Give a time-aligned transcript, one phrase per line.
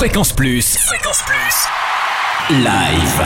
[0.00, 0.78] Fréquence Plus.
[0.78, 2.56] Fréquence Plus.
[2.56, 3.22] Live.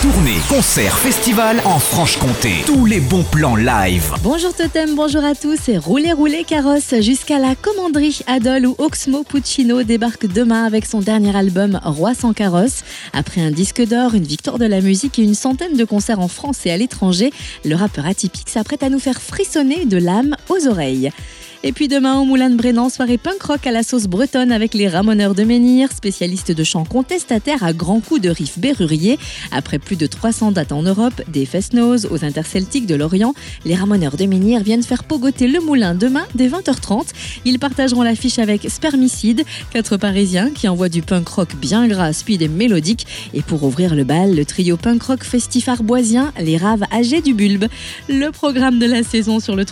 [0.00, 2.62] Tournée, concert, festival en Franche-Comté.
[2.64, 4.14] Tous les bons plans live.
[4.22, 9.22] Bonjour Totem, bonjour à tous et roulez roulez carrosse jusqu'à la commanderie Adol où Oxmo
[9.22, 12.84] Puccino débarque demain avec son dernier album Roi sans carrosse.
[13.12, 16.28] Après un disque d'or, une victoire de la musique et une centaine de concerts en
[16.28, 17.34] France et à l'étranger,
[17.66, 21.10] le rappeur atypique s'apprête à nous faire frissonner de l'âme aux oreilles.
[21.64, 24.74] Et puis demain au Moulin de Brennan, soirée punk rock à la sauce bretonne avec
[24.74, 29.18] les Ramoneurs de Menhir, spécialistes de chants contestataires à grands coups de riff berrurier.
[29.50, 34.16] Après plus de 300 dates en Europe, des Fest-Noz aux Interceltiques de Lorient, les Ramoneurs
[34.16, 37.08] de Menhir viennent faire pogoter le moulin demain dès 20h30.
[37.44, 42.40] Ils partageront l'affiche avec Spermicide, quatre Parisiens qui envoient du punk rock bien gras, speed
[42.40, 43.04] et mélodique.
[43.34, 47.34] Et pour ouvrir le bal, le trio punk rock festif arboisien, les Raves âgés du
[47.34, 47.64] Bulbe.
[48.08, 49.64] Le programme de la saison sur le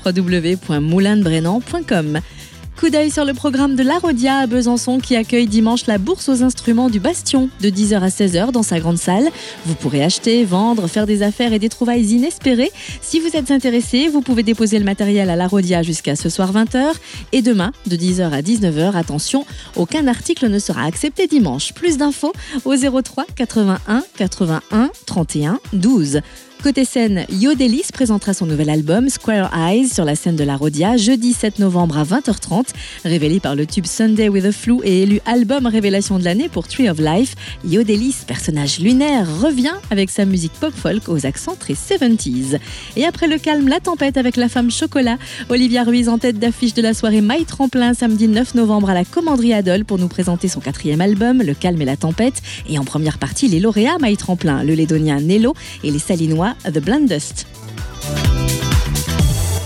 [2.79, 6.43] Coup d'œil sur le programme de l'Arodia à Besançon qui accueille dimanche la bourse aux
[6.43, 9.29] instruments du Bastion de 10h à 16h dans sa grande salle.
[9.65, 12.71] Vous pourrez acheter, vendre, faire des affaires et des trouvailles inespérées.
[13.01, 16.93] Si vous êtes intéressé, vous pouvez déposer le matériel à l'Arodia jusqu'à ce soir 20h
[17.33, 18.95] et demain de 10h à 19h.
[18.95, 21.73] Attention, aucun article ne sera accepté dimanche.
[21.73, 22.35] Plus d'infos
[22.67, 26.21] au 03 81 81 31 12.
[26.67, 30.97] Côté scène, Yodelis présentera son nouvel album Square Eyes sur la scène de la Rodia
[30.97, 32.71] jeudi 7 novembre à 20h30.
[33.05, 36.67] Révélé par le tube Sunday with a Flu et élu album révélation de l'année pour
[36.67, 42.59] Tree of Life, Yodelis, personnage lunaire, revient avec sa musique pop-folk aux accents très 70s.
[42.97, 46.75] Et après le calme, la tempête avec la femme chocolat, Olivia Ruiz en tête d'affiche
[46.75, 50.49] de la soirée My Tremplin samedi 9 novembre à la Commanderie Adol pour nous présenter
[50.49, 52.43] son quatrième album, Le calme et la tempête.
[52.69, 56.81] Et en première partie, les lauréats My Tremplin, le Lédonien Nello et les Salinois The
[56.81, 57.47] Blandest.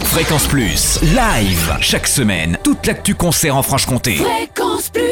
[0.05, 0.99] Fréquence Plus.
[1.15, 1.77] Live.
[1.81, 4.17] Chaque semaine, toute l'actu concert en Franche-Comté.
[4.17, 5.10] Fréquence Plus